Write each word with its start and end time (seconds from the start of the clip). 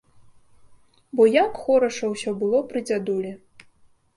Бо 1.19 1.27
як 1.33 1.59
хораша 1.65 2.09
ўсё 2.13 2.33
было 2.41 2.63
пры 2.73 2.79
дзядулі! 2.87 3.31